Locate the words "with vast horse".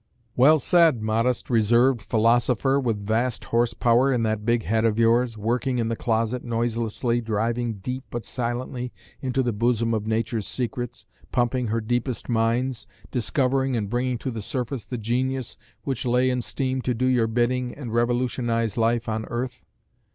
2.79-3.75